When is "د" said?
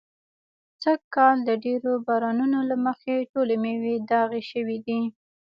1.47-1.49